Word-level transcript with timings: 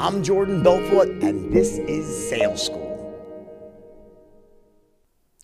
I'm 0.00 0.22
Jordan 0.22 0.62
Belfort, 0.62 1.10
and 1.22 1.52
this 1.52 1.76
is 1.76 2.30
Sales 2.30 2.64
School. 2.64 2.88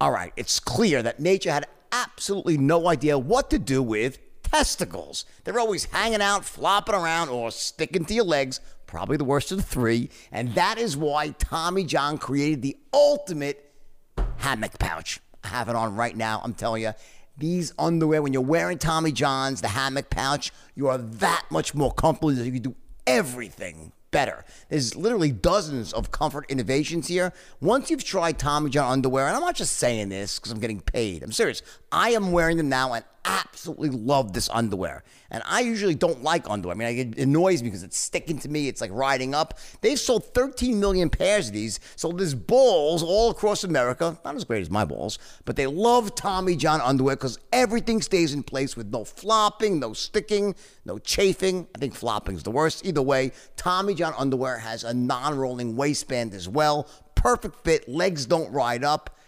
All 0.00 0.10
right, 0.10 0.32
it's 0.38 0.58
clear 0.58 1.02
that 1.02 1.20
nature 1.20 1.52
had 1.52 1.66
absolutely 1.92 2.56
no 2.56 2.88
idea 2.88 3.18
what 3.18 3.50
to 3.50 3.58
do 3.58 3.82
with 3.82 4.18
testicles. 4.42 5.26
They're 5.44 5.58
always 5.60 5.84
hanging 5.84 6.22
out, 6.22 6.46
flopping 6.46 6.94
around, 6.94 7.28
or 7.28 7.50
sticking 7.50 8.06
to 8.06 8.14
your 8.14 8.24
legs, 8.24 8.60
probably 8.86 9.18
the 9.18 9.24
worst 9.24 9.52
of 9.52 9.58
the 9.58 9.64
three. 9.64 10.08
And 10.32 10.54
that 10.54 10.78
is 10.78 10.96
why 10.96 11.34
Tommy 11.38 11.84
John 11.84 12.16
created 12.16 12.62
the 12.62 12.78
ultimate 12.94 13.70
hammock 14.38 14.78
pouch. 14.78 15.20
I 15.44 15.48
have 15.48 15.68
it 15.68 15.76
on 15.76 15.94
right 15.94 16.16
now, 16.16 16.40
I'm 16.42 16.54
telling 16.54 16.84
you. 16.84 16.92
These 17.36 17.74
underwear, 17.78 18.22
when 18.22 18.32
you're 18.32 18.40
wearing 18.40 18.78
Tommy 18.78 19.12
John's, 19.12 19.60
the 19.60 19.68
hammock 19.68 20.08
pouch, 20.08 20.52
you 20.74 20.88
are 20.88 20.96
that 20.96 21.44
much 21.50 21.74
more 21.74 21.92
comfortable. 21.92 22.32
You 22.32 22.50
can 22.50 22.62
do 22.62 22.76
everything 23.06 23.92
better. 24.10 24.44
There's 24.68 24.96
literally 24.96 25.32
dozens 25.32 25.92
of 25.92 26.10
comfort 26.10 26.46
innovations 26.48 27.08
here. 27.08 27.32
Once 27.60 27.90
you've 27.90 28.04
tried 28.04 28.38
Tommy 28.38 28.70
John 28.70 28.92
underwear, 28.92 29.26
and 29.26 29.36
I'm 29.36 29.42
not 29.42 29.56
just 29.56 29.76
saying 29.76 30.08
this 30.08 30.38
because 30.38 30.52
I'm 30.52 30.60
getting 30.60 30.80
paid, 30.80 31.22
I'm 31.22 31.32
serious. 31.32 31.62
I 31.92 32.10
am 32.10 32.32
wearing 32.32 32.56
them 32.56 32.68
now 32.68 32.92
and 32.92 33.04
absolutely 33.58 33.90
love 33.90 34.32
this 34.32 34.48
underwear. 34.50 35.02
And 35.30 35.42
I 35.44 35.60
usually 35.60 35.96
don't 35.96 36.22
like 36.22 36.48
underwear. 36.48 36.74
I 36.74 36.78
mean, 36.78 37.12
it 37.12 37.18
annoys 37.18 37.60
me 37.60 37.68
because 37.68 37.82
it's 37.82 37.98
sticking 37.98 38.38
to 38.38 38.48
me. 38.48 38.68
It's 38.68 38.80
like 38.80 38.92
riding 38.92 39.34
up. 39.34 39.58
They've 39.80 39.98
sold 39.98 40.32
13 40.32 40.78
million 40.78 41.10
pairs 41.10 41.48
of 41.48 41.54
these. 41.54 41.80
So 41.96 42.12
there's 42.12 42.34
balls 42.34 43.02
all 43.02 43.30
across 43.30 43.64
America. 43.64 44.16
Not 44.24 44.36
as 44.36 44.44
great 44.44 44.62
as 44.62 44.70
my 44.70 44.84
balls, 44.84 45.18
but 45.44 45.56
they 45.56 45.66
love 45.66 46.14
Tommy 46.14 46.54
John 46.54 46.80
underwear 46.80 47.16
because 47.16 47.38
everything 47.52 48.00
stays 48.00 48.32
in 48.32 48.44
place 48.44 48.76
with 48.76 48.92
no 48.92 49.04
flopping, 49.04 49.80
no 49.80 49.92
sticking, 49.92 50.54
no 50.84 50.98
chafing. 50.98 51.66
I 51.74 51.78
think 51.78 51.94
flopping's 51.94 52.44
the 52.44 52.52
worst. 52.52 52.86
Either 52.86 53.02
way, 53.02 53.32
Tommy 53.56 53.94
John 53.94 54.14
underwear 54.16 54.58
has 54.58 54.84
a 54.84 54.94
non-rolling 54.94 55.74
waistband 55.74 56.32
as 56.32 56.48
well. 56.48 56.88
Perfect 57.16 57.64
fit. 57.64 57.88
Legs 57.88 58.24
don't 58.24 58.52
ride 58.52 58.84
up. 58.84 59.18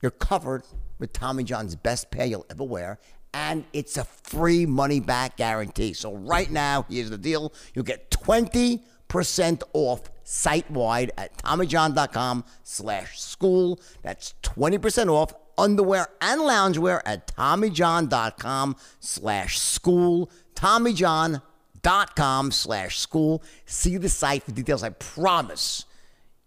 You're 0.00 0.12
covered 0.12 0.62
with 0.98 1.12
Tommy 1.12 1.44
John's 1.44 1.74
best 1.74 2.10
pair 2.10 2.26
you'll 2.26 2.46
ever 2.48 2.64
wear 2.64 2.98
and 3.36 3.64
it's 3.74 3.98
a 3.98 4.04
free 4.04 4.64
money 4.64 4.98
back 4.98 5.36
guarantee. 5.36 5.92
So 5.92 6.14
right 6.14 6.50
now, 6.50 6.86
here's 6.88 7.10
the 7.10 7.18
deal. 7.18 7.52
You'll 7.74 7.84
get 7.84 8.10
20% 8.10 9.62
off 9.74 10.10
site 10.24 10.70
wide 10.70 11.12
at 11.18 11.36
TommyJohn.com 11.36 12.44
slash 12.62 13.20
school. 13.20 13.78
That's 14.02 14.32
20% 14.42 15.12
off 15.12 15.34
underwear 15.58 16.08
and 16.22 16.40
loungewear 16.40 17.02
at 17.04 17.26
TommyJohn.com 17.28 18.76
slash 19.00 19.60
school. 19.60 20.30
TommyJohn.com 20.54 22.50
slash 22.52 22.98
school. 22.98 23.42
See 23.66 23.98
the 23.98 24.08
site 24.08 24.44
for 24.44 24.52
details. 24.52 24.82
I 24.82 24.88
promise 24.88 25.84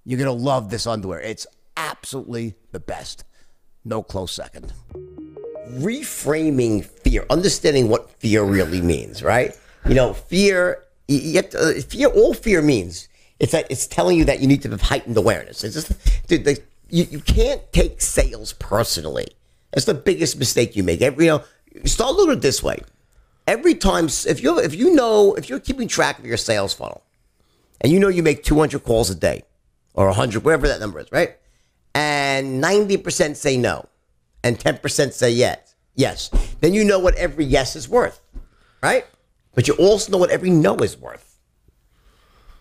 you're 0.06 0.18
going 0.18 0.26
to 0.26 0.44
love 0.44 0.72
this 0.72 0.88
underwear. 0.88 1.20
It's 1.22 1.46
absolutely 1.78 2.56
the 2.72 2.80
best. 2.80 3.26
No 3.86 4.02
close 4.02 4.32
second 4.32 4.74
reframing 5.72 6.86
fear, 6.86 7.26
understanding 7.30 7.90
what 7.90 8.10
fear 8.20 8.44
really 8.44 8.82
means, 8.82 9.24
right? 9.24 9.56
You 9.88 9.96
know, 9.96 10.14
fear, 10.14 10.84
you 11.08 11.42
to, 11.42 11.60
uh, 11.60 11.82
fear, 11.82 12.08
all 12.08 12.34
fear 12.34 12.62
means 12.62 13.08
it's 13.40 13.52
that 13.54 13.68
it's 13.70 13.88
telling 13.88 14.18
you 14.18 14.26
that 14.26 14.40
you 14.40 14.48
need 14.48 14.62
to 14.64 14.70
have 14.70 14.82
heightened 14.82 15.18
awareness. 15.18 15.64
It's 15.64 15.76
just, 15.76 16.28
dude, 16.28 16.44
the, 16.44 16.62
you, 16.90 17.06
you 17.10 17.20
can't 17.20 17.62
take 17.72 18.02
sales 18.02 18.54
personally. 18.54 19.28
That's 19.72 19.86
the 19.86 19.94
biggest 19.94 20.38
mistake 20.38 20.76
you 20.76 20.84
make. 20.84 21.02
Every, 21.02 21.26
you 21.26 21.32
know, 21.32 21.44
start 21.86 22.18
it 22.30 22.42
this 22.42 22.62
way. 22.64 22.82
Every 23.48 23.76
time, 23.76 24.06
if 24.06 24.44
you 24.44 24.60
if 24.60 24.76
you 24.76 24.94
know, 24.94 25.34
if 25.34 25.50
you're 25.50 25.60
keeping 25.60 25.88
track 25.88 26.20
of 26.20 26.26
your 26.26 26.38
sales 26.38 26.74
funnel, 26.74 27.04
and 27.82 27.92
you 27.92 28.00
know 28.00 28.08
you 28.08 28.22
make 28.22 28.44
200 28.44 28.84
calls 28.84 29.10
a 29.10 29.16
day, 29.16 29.44
or 29.96 30.06
100, 30.08 30.44
whatever 30.44 30.68
that 30.68 30.80
number 30.80 31.00
is, 31.00 31.12
right? 31.12 31.36
And 31.96 32.64
90% 32.64 33.36
say 33.36 33.58
no 33.58 33.89
and 34.44 34.58
10% 34.58 35.14
say 35.14 35.32
yes, 35.32 35.76
yes, 35.96 36.30
then 36.62 36.74
you 36.74 36.84
know 36.84 37.00
what 37.00 37.16
every 37.16 37.46
yes 37.46 37.76
is 37.76 37.90
worth, 37.90 38.22
right? 38.82 39.06
But 39.56 39.68
you 39.68 39.74
also 39.76 40.12
know 40.12 40.18
what 40.18 40.30
every 40.30 40.50
no 40.50 40.76
is 40.78 40.98
worth. 40.98 41.26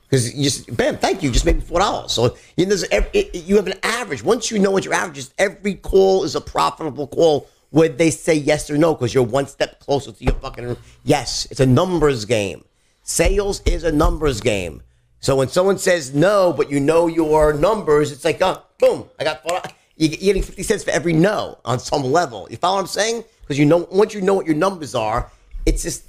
Because 0.09 0.35
you 0.35 0.45
just, 0.45 0.75
bam, 0.75 0.97
thank 0.97 1.23
you, 1.23 1.31
just 1.31 1.45
made 1.45 1.57
me 1.57 1.61
four 1.61 1.81
dollars. 1.81 2.13
So 2.13 2.37
you, 2.57 2.65
know, 2.65 2.77
every, 2.91 3.31
you 3.35 3.57
have 3.57 3.67
an 3.67 3.79
average. 3.83 4.23
Once 4.23 4.51
you 4.51 4.59
know 4.59 4.71
what 4.71 4.85
your 4.85 4.95
average 4.95 5.19
is, 5.19 5.35
every 5.39 5.75
call 5.75 6.25
is 6.25 6.35
a 6.35 6.41
profitable 6.41 7.07
call 7.07 7.47
where 7.71 7.91
they 7.91 8.11
say 8.11 8.35
yes 8.35 8.71
or 8.71 8.79
no 8.79 8.95
because 8.95 9.13
you're 9.13 9.23
one 9.23 9.47
step 9.47 9.79
closer 9.81 10.11
to 10.13 10.25
your 10.25 10.33
fucking 10.35 10.77
yes. 11.05 11.47
It's 11.51 11.61
a 11.61 11.67
numbers 11.67 12.25
game. 12.25 12.65
Sales 13.03 13.61
is 13.67 13.85
a 13.85 13.93
numbers 13.93 14.41
game. 14.41 14.83
So 15.21 15.37
when 15.37 15.49
someone 15.49 15.79
says 15.79 16.15
no, 16.15 16.53
but 16.53 16.71
you 16.71 16.81
know 16.81 17.07
your 17.07 17.53
numbers, 17.53 18.13
it's 18.13 18.25
like, 18.25 18.41
oh, 18.41 18.63
boom, 18.79 19.09
I 19.19 19.25
got 19.25 19.43
four 19.43 19.61
you're 19.99 20.11
getting 20.11 20.43
50 20.43 20.63
cents 20.63 20.85
for 20.85 20.91
every 20.91 21.13
no 21.13 21.59
on 21.65 21.79
some 21.81 22.03
level. 22.03 22.47
You 22.51 22.57
follow 22.57 22.77
what 22.77 22.83
I'm 22.83 22.87
saying? 22.87 23.25
Because 23.43 23.59
you 23.59 23.67
know, 23.67 23.89
once 23.91 24.15
you 24.15 24.21
know 24.21 24.35
what 24.35 24.47
your 24.47 24.55
numbers 24.55 24.95
are, 24.95 25.31
it's 25.67 25.83
just, 25.83 26.05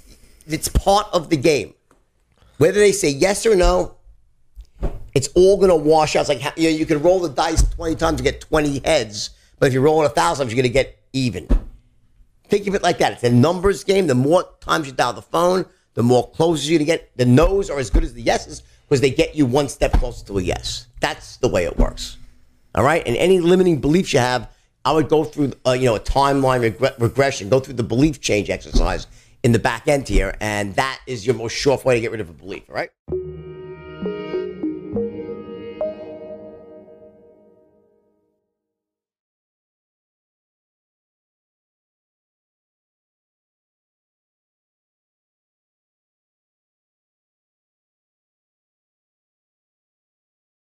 it's 0.46 0.68
part 0.68 1.08
of 1.12 1.28
the 1.28 1.36
game. 1.36 1.74
Whether 2.58 2.78
they 2.78 2.92
say 2.92 3.08
yes 3.10 3.44
or 3.44 3.56
no, 3.56 3.96
it's 5.14 5.28
all 5.34 5.56
going 5.56 5.70
to 5.70 5.76
wash 5.76 6.14
out. 6.14 6.20
It's 6.20 6.28
like, 6.28 6.56
you 6.56 6.70
know, 6.70 6.76
you 6.76 6.86
can 6.86 7.02
roll 7.02 7.18
the 7.20 7.28
dice 7.28 7.62
20 7.62 7.96
times 7.96 8.18
to 8.18 8.22
get 8.22 8.40
20 8.40 8.80
heads, 8.84 9.30
but 9.58 9.66
if 9.66 9.74
you 9.74 9.80
roll 9.80 10.02
it 10.02 10.06
a 10.06 10.10
thousand 10.10 10.46
times, 10.46 10.54
you're 10.54 10.62
going 10.62 10.72
to 10.72 10.72
get 10.72 10.98
even. 11.12 11.48
Think 12.44 12.66
of 12.66 12.74
it 12.74 12.82
like 12.82 12.98
that. 12.98 13.12
It's 13.12 13.24
a 13.24 13.30
numbers 13.30 13.82
game. 13.82 14.06
The 14.06 14.14
more 14.14 14.44
times 14.60 14.86
you 14.86 14.92
dial 14.92 15.12
the 15.12 15.22
phone, 15.22 15.66
the 15.94 16.02
more 16.02 16.30
closes 16.30 16.68
going 16.68 16.78
to 16.78 16.84
get. 16.84 17.10
The 17.16 17.24
no's 17.24 17.70
are 17.70 17.78
as 17.78 17.90
good 17.90 18.04
as 18.04 18.14
the 18.14 18.22
yeses 18.22 18.62
because 18.88 19.00
they 19.00 19.10
get 19.10 19.34
you 19.34 19.46
one 19.46 19.68
step 19.68 19.92
closer 19.94 20.24
to 20.26 20.38
a 20.38 20.42
yes. 20.42 20.86
That's 21.00 21.36
the 21.38 21.48
way 21.48 21.64
it 21.64 21.76
works. 21.76 22.18
All 22.74 22.84
right, 22.84 23.02
and 23.04 23.16
any 23.16 23.40
limiting 23.40 23.80
beliefs 23.80 24.12
you 24.12 24.20
have, 24.20 24.48
I 24.84 24.92
would 24.92 25.08
go 25.08 25.24
through, 25.24 25.52
uh, 25.66 25.72
you 25.72 25.86
know, 25.86 25.96
a 25.96 26.00
timeline 26.00 26.62
reg- 26.62 26.94
regression, 27.00 27.48
go 27.48 27.58
through 27.58 27.74
the 27.74 27.82
belief 27.82 28.20
change 28.20 28.48
exercise 28.48 29.06
in 29.42 29.52
the 29.52 29.58
back 29.58 29.88
end 29.88 30.06
here, 30.06 30.36
and 30.40 30.74
that 30.76 31.00
is 31.06 31.26
your 31.26 31.34
most 31.34 31.52
sure 31.52 31.78
way 31.84 31.94
to 31.96 32.00
get 32.00 32.12
rid 32.12 32.20
of 32.20 32.28
a 32.28 32.32
belief. 32.32 32.62
All 32.68 32.76
right. 32.76 32.90